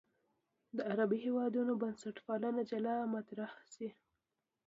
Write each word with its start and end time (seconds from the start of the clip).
د 0.77 0.79
عربي 0.91 1.19
هېوادونو 1.25 1.73
بنسټپالنه 1.81 2.61
جلا 2.69 2.95
مطرح 3.15 3.51
شي. 3.73 3.89